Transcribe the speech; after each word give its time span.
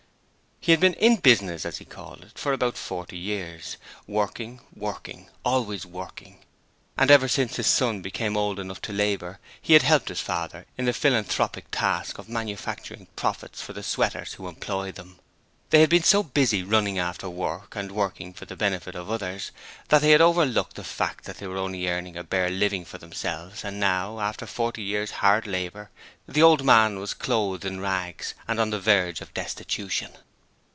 He 0.63 0.69
had 0.73 0.79
been 0.79 0.93
'in 0.93 1.15
business' 1.15 1.65
as 1.65 1.77
he 1.79 1.85
called 1.85 2.23
it 2.23 2.37
for 2.37 2.53
about 2.53 2.77
forty 2.77 3.17
years 3.17 3.77
working, 4.05 4.61
working, 4.75 5.27
always 5.43 5.87
working; 5.87 6.37
and 6.95 7.09
ever 7.09 7.27
since 7.27 7.55
his 7.55 7.65
son 7.65 8.03
became 8.03 8.37
old 8.37 8.59
enough 8.59 8.79
to 8.83 8.93
labour 8.93 9.39
he 9.59 9.73
had 9.73 9.81
helped 9.81 10.09
his 10.09 10.19
father 10.21 10.67
in 10.77 10.85
the 10.85 10.93
philanthropic 10.93 11.65
task 11.71 12.19
of 12.19 12.29
manufacturing 12.29 13.07
profits 13.15 13.59
for 13.59 13.73
the 13.73 13.81
sweaters 13.81 14.33
who 14.33 14.47
employed 14.47 14.93
them. 14.93 15.17
They 15.71 15.79
had 15.81 15.89
been 15.89 16.03
so 16.03 16.21
busy 16.21 16.61
running 16.61 16.99
after 16.99 17.27
work, 17.27 17.75
and 17.75 17.91
working 17.91 18.31
for 18.31 18.45
the 18.45 18.55
benefit 18.55 18.93
of 18.93 19.09
others, 19.09 19.49
that 19.87 20.03
they 20.03 20.11
had 20.11 20.21
overlooked 20.21 20.75
the 20.75 20.83
fact 20.83 21.23
that 21.23 21.37
they 21.39 21.47
were 21.47 21.57
only 21.57 21.87
earning 21.87 22.15
a 22.15 22.23
bare 22.23 22.51
living 22.51 22.85
for 22.85 22.99
themselves 22.99 23.63
and 23.65 23.79
now, 23.79 24.19
after 24.19 24.45
forty 24.45 24.83
years' 24.83 25.09
hard 25.25 25.47
labour, 25.47 25.89
the 26.27 26.43
old 26.43 26.63
man 26.63 26.99
was 26.99 27.15
clothed 27.15 27.65
in 27.65 27.79
rags 27.81 28.35
and 28.47 28.59
on 28.59 28.69
the 28.69 28.79
verge 28.79 29.21
of 29.21 29.33
destitution. 29.33 30.11